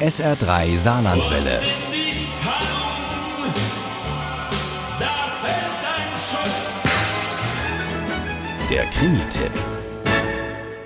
SR3 0.00 0.76
Saarlandwelle. 0.76 1.60
Der 8.68 8.84
Krimi-Tipp. 8.86 9.52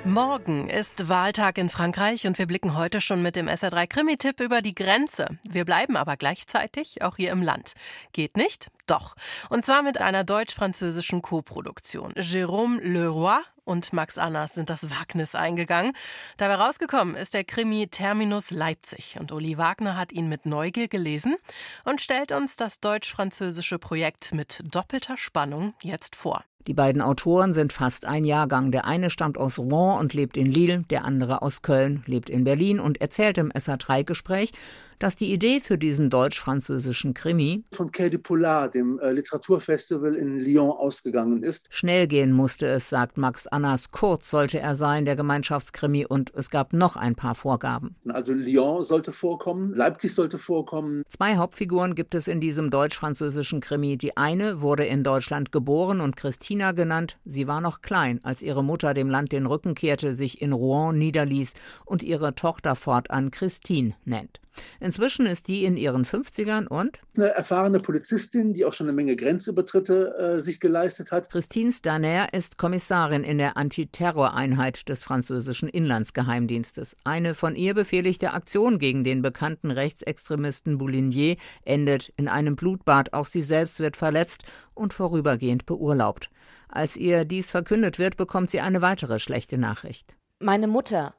Morgen 0.05 0.69
ist 0.69 1.09
Wahltag 1.09 1.57
in 1.57 1.71
Frankreich 1.71 2.27
und 2.27 2.39
wir 2.39 2.47
blicken 2.47 2.77
heute 2.77 3.01
schon 3.01 3.23
mit 3.23 3.35
dem 3.35 3.49
SR3 3.49 3.87
Krimi-Tipp 3.87 4.41
über 4.41 4.61
die 4.61 4.75
Grenze. 4.75 5.39
Wir 5.43 5.65
bleiben 5.65 5.97
aber 5.97 6.19
gleichzeitig 6.19 7.01
auch 7.01 7.17
hier 7.17 7.31
im 7.31 7.43
Land. 7.43 7.73
Geht 8.13 8.37
nicht? 8.37 8.69
Doch. 8.87 9.17
Und 9.49 9.65
zwar 9.65 9.83
mit 9.83 9.99
einer 9.99 10.23
deutsch-französischen 10.23 11.23
Koproduktion. 11.23 12.13
Jérôme 12.13 12.81
Leroy 12.83 13.41
und 13.69 13.93
Max 13.93 14.17
Annas 14.17 14.55
sind 14.55 14.71
das 14.71 14.89
Wagnis 14.91 15.35
eingegangen. 15.35 15.93
Dabei 16.39 16.55
rausgekommen 16.55 17.15
ist 17.15 17.35
der 17.35 17.45
Krimi 17.45 17.87
Terminus 17.87 18.51
Leipzig. 18.51 19.17
Und 19.21 19.31
Uli 19.31 19.59
Wagner 19.59 19.97
hat 19.97 20.11
ihn 20.11 20.29
mit 20.29 20.47
Neugier 20.47 20.89
gelesen 20.89 21.37
und 21.85 22.01
stellt 22.01 22.33
uns 22.33 22.57
das 22.57 22.81
deutsch-französische 22.81 23.79
Projekt 23.79 24.33
mit 24.33 24.63
doppelter 24.65 25.19
Spannung 25.19 25.75
jetzt 25.83 26.17
vor. 26.17 26.45
Die 26.67 26.75
beiden 26.75 27.01
Autoren 27.01 27.55
sind 27.55 27.73
fast 27.73 28.05
ein 28.05 28.25
Jahrgang. 28.25 28.73
Der 28.73 28.87
eine 28.87 29.11
stammt 29.11 29.39
aus 29.39 29.59
Rouen 29.59 29.99
und 29.99 30.13
lebt 30.13 30.37
in 30.37 30.47
Lille, 30.47 30.85
der 30.91 31.05
andere 31.05 31.41
aus 31.41 31.63
Köln, 31.63 32.03
lebt 32.07 32.29
in 32.29 32.45
Berlin 32.45 32.81
und 32.81 33.01
erzählt 33.01 33.39
im 33.39 33.51
SA3-Gespräch, 33.53 34.53
dass 34.99 35.17
die 35.17 35.33
Idee 35.33 35.61
für 35.61 35.79
diesen 35.79 36.11
deutsch-französischen 36.11 37.15
Krimi 37.15 37.65
von 37.73 37.93
Quai 37.93 38.09
du 38.09 38.19
Polar, 38.19 38.69
dem 38.69 38.99
äh, 38.99 39.13
Literaturfestival 39.13 40.15
in 40.15 40.41
Lyon, 40.41 40.71
ausgegangen 40.71 41.43
ist. 41.43 41.67
Schnell 41.71 42.07
gehen 42.07 42.33
musste 42.33 42.67
es, 42.67 42.89
sagt 42.89 43.17
Max 43.17 43.47
Annas. 43.47 43.91
Kurz 43.91 44.31
sollte 44.31 44.59
er 44.59 44.75
sein, 44.75 45.05
der 45.05 45.17
Gemeinschaftskrimi, 45.17 46.07
und 46.07 46.33
es 46.35 46.51
gab 46.51 46.73
noch 46.73 46.97
ein 46.97 47.15
paar 47.15 47.35
Vorgaben. 47.35 47.97
Also 48.09 48.33
Lyon 48.33 48.83
sollte 48.83 49.13
vorkommen, 49.13 49.73
Leipzig 49.75 50.15
sollte 50.15 50.39
vorkommen. 50.39 51.03
Zwei 51.09 51.37
Hauptfiguren 51.37 51.95
gibt 51.95 52.15
es 52.15 52.29
in 52.29 52.41
diesem 52.41 52.71
deutsch-französischen 52.71 53.61
Krimi. 53.61 53.97
Die 53.97 54.17
eine 54.17 54.61
wurde 54.61 54.85
in 54.85 55.05
Deutschland 55.05 55.53
geboren 55.53 56.01
und 56.01 56.17
Christina 56.49 56.73
genannt. 56.73 57.19
Sie 57.27 57.47
war 57.47 57.61
noch 57.61 57.83
klein, 57.83 58.21
als 58.23 58.41
ihre 58.41 58.65
Mutter 58.65 58.95
dem 58.95 59.11
Land 59.11 59.33
den 59.33 59.45
Rücken 59.45 59.75
kehrte, 59.75 60.15
sich 60.15 60.41
in 60.41 60.55
Rouen 60.55 60.97
niederließ 60.97 61.53
und 61.85 62.03
ihre 62.03 62.35
Tochter 62.37 62.75
fortan 62.75 63.31
Christine 63.31 63.95
nennt. 64.07 64.41
Inzwischen 64.81 65.27
ist 65.27 65.49
die 65.49 65.65
in 65.65 65.77
ihren 65.77 66.05
50ern 66.05 66.67
und 66.67 66.99
eine 67.17 67.29
erfahrene 67.31 67.81
Polizistin, 67.81 68.53
die 68.53 68.65
auch 68.65 68.73
schon 68.73 68.87
eine 68.87 68.95
Menge 68.95 69.17
Grenzübertritte 69.17 70.37
äh, 70.37 70.41
sich 70.41 70.61
geleistet 70.61 71.11
hat. 71.11 71.31
Christine 71.31 71.73
Staner 71.73 72.33
ist 72.33 72.59
Kommissarin 72.59 73.25
in 73.25 73.39
der 73.39 73.57
Antiterroreinheit 73.57 74.89
des 74.89 75.03
französischen 75.05 75.69
Inlandsgeheimdienstes. 75.69 76.97
Eine 77.05 77.35
von 77.35 77.57
ihr 77.57 77.75
befehligte 77.75 78.33
Aktion 78.33 78.79
gegen 78.79 79.05
den 79.05 79.23
bekannten 79.23 79.71
Rechtsextremisten 79.71 80.79
Boulinier 80.79 81.37
endet 81.65 82.13
in 82.17 82.29
einem 82.29 82.57
Blutbad. 82.57 83.13
Auch 83.13 83.27
sie 83.27 83.43
selbst 83.43 83.81
wird 83.81 83.97
verletzt 83.97 84.43
und 84.75 84.95
vorübergehend 84.95 85.67
beurlaubt. 85.67 86.31
Als 86.69 86.97
ihr 86.97 87.25
dies 87.25 87.51
verkündet 87.51 87.99
wird, 87.99 88.17
bekommt 88.17 88.51
sie 88.51 88.61
eine 88.61 88.83
weitere 88.83 89.19
schlechte 89.19 89.59
Nachricht. 89.59 90.17
Meine 90.39 90.69
Mutter. 90.69 91.15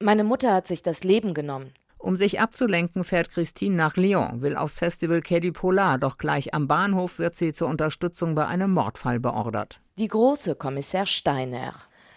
Meine 0.00 0.24
Mutter 0.24 0.54
hat 0.54 0.66
sich 0.66 0.82
das 0.82 1.04
Leben 1.04 1.34
genommen. 1.34 1.72
Um 2.00 2.16
sich 2.16 2.40
abzulenken, 2.40 3.04
fährt 3.04 3.30
Christine 3.30 3.76
nach 3.76 3.96
Lyon, 3.96 4.40
will 4.40 4.56
aufs 4.56 4.78
Festival 4.78 5.20
Quai 5.20 5.40
du 5.40 5.52
Polar, 5.52 5.98
doch 5.98 6.16
gleich 6.16 6.54
am 6.54 6.66
Bahnhof 6.66 7.18
wird 7.18 7.36
sie 7.36 7.52
zur 7.52 7.68
Unterstützung 7.68 8.34
bei 8.34 8.46
einem 8.46 8.72
Mordfall 8.72 9.20
beordert. 9.20 9.80
Die 9.98 10.08
große 10.08 10.54
Kommissar 10.54 11.04
Steiner. 11.04 11.74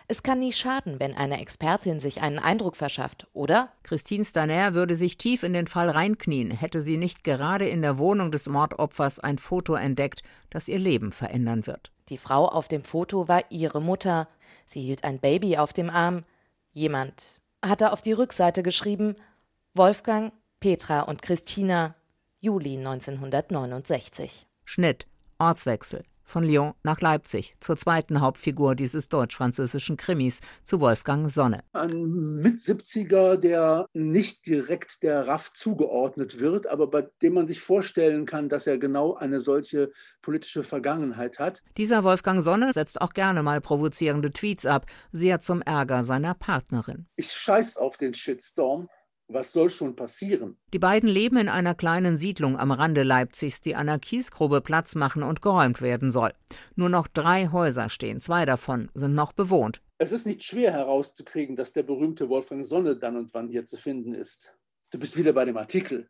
Es 0.07 0.23
kann 0.23 0.39
nie 0.39 0.53
schaden, 0.53 1.01
wenn 1.01 1.15
eine 1.15 1.41
Expertin 1.41 1.99
sich 1.99 2.21
einen 2.21 2.39
Eindruck 2.39 2.77
verschafft, 2.77 3.27
oder? 3.33 3.73
Christine 3.83 4.23
Staner 4.23 4.73
würde 4.73 4.95
sich 4.95 5.17
tief 5.17 5.43
in 5.43 5.51
den 5.53 5.67
Fall 5.67 5.89
reinknien, 5.89 6.51
hätte 6.51 6.81
sie 6.81 6.95
nicht 6.95 7.25
gerade 7.25 7.67
in 7.67 7.81
der 7.81 7.97
Wohnung 7.97 8.31
des 8.31 8.47
Mordopfers 8.47 9.19
ein 9.19 9.37
Foto 9.37 9.75
entdeckt, 9.75 10.23
das 10.49 10.69
ihr 10.69 10.79
Leben 10.79 11.11
verändern 11.11 11.67
wird. 11.67 11.91
Die 12.07 12.17
Frau 12.17 12.47
auf 12.47 12.69
dem 12.69 12.85
Foto 12.85 13.27
war 13.27 13.43
ihre 13.49 13.81
Mutter. 13.81 14.29
Sie 14.65 14.81
hielt 14.81 15.03
ein 15.03 15.19
Baby 15.19 15.57
auf 15.57 15.73
dem 15.73 15.89
Arm. 15.89 16.23
Jemand 16.71 17.41
hatte 17.61 17.91
auf 17.91 18.01
die 18.01 18.13
Rückseite 18.13 18.63
geschrieben, 18.63 19.15
Wolfgang, 19.75 20.31
Petra 20.59 21.01
und 21.01 21.23
Christina, 21.23 21.95
Juli 22.39 22.77
1969. 22.77 24.45
Schnitt, 24.65 25.07
Ortswechsel. 25.39 26.03
Von 26.23 26.43
Lyon 26.43 26.75
nach 26.83 27.01
Leipzig 27.01 27.55
zur 27.59 27.75
zweiten 27.75 28.21
Hauptfigur 28.21 28.75
dieses 28.75 29.09
deutsch-französischen 29.09 29.97
Krimis, 29.97 30.41
zu 30.63 30.79
Wolfgang 30.79 31.27
Sonne. 31.27 31.63
Ein 31.73 32.35
Mit-70er, 32.35 33.35
der 33.35 33.87
nicht 33.93 34.45
direkt 34.45 35.01
der 35.01 35.27
RAF 35.27 35.53
zugeordnet 35.53 36.39
wird, 36.39 36.67
aber 36.67 36.85
bei 36.85 37.09
dem 37.23 37.33
man 37.33 37.47
sich 37.47 37.59
vorstellen 37.59 38.27
kann, 38.27 38.49
dass 38.49 38.67
er 38.67 38.77
genau 38.77 39.15
eine 39.15 39.39
solche 39.39 39.89
politische 40.21 40.63
Vergangenheit 40.63 41.39
hat. 41.39 41.63
Dieser 41.77 42.03
Wolfgang 42.03 42.43
Sonne 42.43 42.73
setzt 42.73 43.01
auch 43.01 43.13
gerne 43.13 43.41
mal 43.41 43.59
provozierende 43.59 44.31
Tweets 44.31 44.67
ab, 44.67 44.85
sehr 45.11 45.39
zum 45.39 45.63
Ärger 45.63 46.03
seiner 46.03 46.35
Partnerin. 46.35 47.07
Ich 47.15 47.31
scheiß 47.31 47.77
auf 47.77 47.97
den 47.97 48.13
Shitstorm. 48.13 48.87
Was 49.27 49.53
soll 49.53 49.69
schon 49.69 49.95
passieren? 49.95 50.57
Die 50.73 50.79
beiden 50.79 51.09
leben 51.09 51.37
in 51.37 51.49
einer 51.49 51.75
kleinen 51.75 52.17
Siedlung 52.17 52.57
am 52.57 52.71
Rande 52.71 53.03
Leipzigs, 53.03 53.61
die 53.61 53.75
einer 53.75 53.97
Kiesgrube 53.97 54.61
Platz 54.61 54.95
machen 54.95 55.23
und 55.23 55.41
geräumt 55.41 55.81
werden 55.81 56.11
soll. 56.11 56.33
Nur 56.75 56.89
noch 56.89 57.07
drei 57.07 57.47
Häuser 57.47 57.89
stehen, 57.89 58.19
zwei 58.19 58.45
davon 58.45 58.89
sind 58.93 59.15
noch 59.15 59.31
bewohnt. 59.31 59.81
Es 59.97 60.11
ist 60.11 60.25
nicht 60.25 60.43
schwer 60.43 60.73
herauszukriegen, 60.73 61.55
dass 61.55 61.71
der 61.71 61.83
berühmte 61.83 62.27
Wolfgang 62.27 62.65
Sonne 62.65 62.97
dann 62.97 63.15
und 63.15 63.33
wann 63.33 63.47
hier 63.47 63.65
zu 63.65 63.77
finden 63.77 64.13
ist. 64.13 64.53
Du 64.91 64.99
bist 64.99 65.15
wieder 65.15 65.33
bei 65.33 65.45
dem 65.45 65.57
Artikel. 65.57 66.09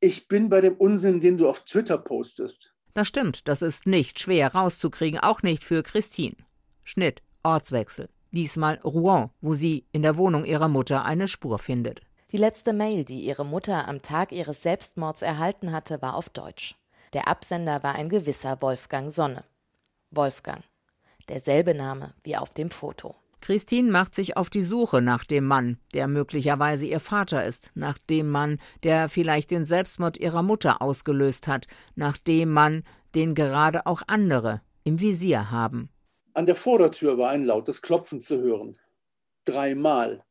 Ich 0.00 0.26
bin 0.26 0.48
bei 0.48 0.60
dem 0.60 0.74
Unsinn, 0.74 1.20
den 1.20 1.38
du 1.38 1.48
auf 1.48 1.64
Twitter 1.64 1.98
postest. 1.98 2.74
Das 2.94 3.06
stimmt, 3.06 3.46
das 3.46 3.62
ist 3.62 3.86
nicht 3.86 4.18
schwer 4.18 4.52
rauszukriegen, 4.52 5.20
auch 5.20 5.42
nicht 5.42 5.62
für 5.62 5.82
Christine. 5.82 6.36
Schnitt, 6.82 7.22
Ortswechsel. 7.44 8.08
Diesmal 8.32 8.80
Rouen, 8.84 9.30
wo 9.40 9.54
sie 9.54 9.86
in 9.92 10.02
der 10.02 10.16
Wohnung 10.16 10.44
ihrer 10.44 10.68
Mutter 10.68 11.04
eine 11.04 11.28
Spur 11.28 11.58
findet. 11.58 12.00
Die 12.32 12.36
letzte 12.36 12.72
Mail, 12.72 13.04
die 13.04 13.22
ihre 13.22 13.44
Mutter 13.44 13.88
am 13.88 14.02
Tag 14.02 14.30
ihres 14.30 14.62
Selbstmords 14.62 15.22
erhalten 15.22 15.72
hatte, 15.72 16.00
war 16.00 16.14
auf 16.14 16.28
Deutsch. 16.28 16.76
Der 17.12 17.26
Absender 17.26 17.82
war 17.82 17.96
ein 17.96 18.08
gewisser 18.08 18.62
Wolfgang 18.62 19.10
Sonne. 19.10 19.42
Wolfgang. 20.12 20.62
Derselbe 21.28 21.74
Name 21.74 22.12
wie 22.22 22.36
auf 22.36 22.54
dem 22.54 22.70
Foto. 22.70 23.16
Christine 23.40 23.90
macht 23.90 24.14
sich 24.14 24.36
auf 24.36 24.48
die 24.48 24.62
Suche 24.62 25.00
nach 25.00 25.24
dem 25.24 25.44
Mann, 25.44 25.78
der 25.94 26.06
möglicherweise 26.06 26.86
ihr 26.86 27.00
Vater 27.00 27.44
ist, 27.44 27.72
nach 27.74 27.98
dem 27.98 28.30
Mann, 28.30 28.60
der 28.84 29.08
vielleicht 29.08 29.50
den 29.50 29.64
Selbstmord 29.64 30.18
ihrer 30.18 30.42
Mutter 30.42 30.82
ausgelöst 30.82 31.48
hat, 31.48 31.66
nach 31.96 32.18
dem 32.18 32.50
Mann, 32.50 32.84
den 33.16 33.34
gerade 33.34 33.86
auch 33.86 34.02
andere 34.06 34.60
im 34.84 35.00
Visier 35.00 35.50
haben. 35.50 35.88
An 36.34 36.46
der 36.46 36.54
Vordertür 36.54 37.18
war 37.18 37.30
ein 37.30 37.42
lautes 37.42 37.82
Klopfen 37.82 38.20
zu 38.20 38.40
hören. 38.40 38.78
Dreimal 39.46 40.22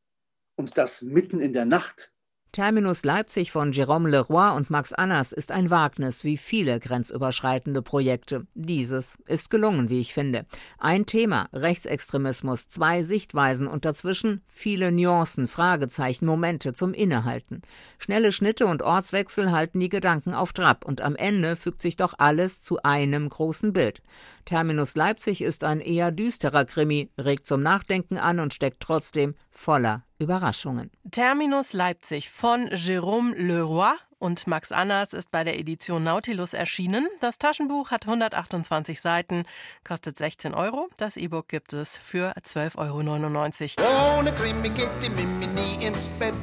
und 0.59 0.77
das 0.77 1.01
mitten 1.01 1.39
in 1.39 1.53
der 1.53 1.65
Nacht. 1.65 2.11
Terminus 2.51 3.05
Leipzig 3.05 3.51
von 3.51 3.71
Jérôme 3.71 4.09
Leroy 4.09 4.55
und 4.55 4.71
Max 4.71 4.91
Annas 4.91 5.31
ist 5.33 5.51
ein 5.51 5.69
Wagnis 5.69 6.23
wie 6.23 6.35
viele 6.35 6.79
grenzüberschreitende 6.79 7.83
Projekte. 7.83 8.47
Dieses 8.55 9.17
ist 9.27 9.51
gelungen, 9.51 9.91
wie 9.91 9.99
ich 9.99 10.15
finde. 10.15 10.47
Ein 10.79 11.05
Thema, 11.05 11.47
Rechtsextremismus, 11.53 12.67
zwei 12.67 13.03
Sichtweisen 13.03 13.67
und 13.67 13.85
dazwischen 13.85 14.41
viele 14.51 14.91
Nuancen, 14.91 15.47
Fragezeichen, 15.47 16.25
Momente 16.25 16.73
zum 16.73 16.95
Innehalten. 16.95 17.61
Schnelle 17.99 18.31
Schnitte 18.31 18.65
und 18.65 18.81
Ortswechsel 18.81 19.51
halten 19.51 19.79
die 19.79 19.89
Gedanken 19.89 20.33
auf 20.33 20.51
Trab 20.51 20.85
und 20.85 21.01
am 21.01 21.15
Ende 21.15 21.55
fügt 21.55 21.83
sich 21.83 21.97
doch 21.97 22.15
alles 22.17 22.63
zu 22.63 22.81
einem 22.81 23.29
großen 23.29 23.73
Bild. 23.73 24.01
Terminus 24.45 24.95
Leipzig 24.95 25.43
ist 25.43 25.63
ein 25.63 25.81
eher 25.81 26.11
düsterer 26.11 26.65
Krimi, 26.65 27.11
regt 27.19 27.45
zum 27.45 27.61
Nachdenken 27.61 28.17
an 28.17 28.39
und 28.39 28.55
steckt 28.55 28.79
trotzdem 28.79 29.35
voller 29.59 30.03
Überraschungen. 30.17 30.89
Terminus 31.11 31.73
Leipzig 31.73 32.29
von 32.29 32.69
Jérôme 32.69 33.35
Leroy 33.35 33.93
und 34.17 34.47
Max 34.47 34.71
Annas 34.71 35.13
ist 35.13 35.31
bei 35.31 35.43
der 35.43 35.59
Edition 35.59 36.03
Nautilus 36.03 36.53
erschienen. 36.53 37.07
Das 37.19 37.37
Taschenbuch 37.37 37.91
hat 37.91 38.05
128 38.05 38.99
Seiten, 38.99 39.43
kostet 39.83 40.17
16 40.17 40.53
Euro. 40.53 40.89
Das 40.97 41.17
E-Book 41.17 41.47
gibt 41.47 41.73
es 41.73 41.97
für 41.97 42.33
12,99 42.37 43.79
Euro. 43.79 44.19
Ohne 44.19 44.33
Krimi 44.33 44.69
geht 44.69 44.89
die 45.01 45.09
Mimi 45.09 45.47
nie 45.47 45.85
ins 45.85 46.07
Bett. 46.07 46.35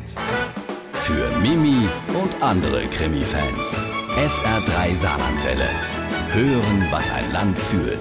Für 0.94 1.30
Mimi 1.38 1.88
und 2.20 2.42
andere 2.42 2.86
Krimi-Fans. 2.86 3.76
SR3 4.16 4.96
Saarlandwelle. 4.96 5.68
Hören, 6.32 6.86
was 6.90 7.10
ein 7.10 7.32
Land 7.32 7.58
fühlt. 7.58 8.00